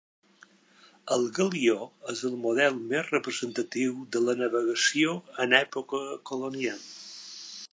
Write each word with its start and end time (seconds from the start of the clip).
El 1.15 1.25
galió 1.39 1.75
és 2.13 2.23
el 2.29 2.37
model 2.45 2.79
més 2.93 3.11
representatiu 3.15 3.93
de 4.15 4.23
la 4.29 4.35
navegació 4.41 5.13
en 5.45 5.53
l'època 5.57 6.01
colonial. 6.31 6.81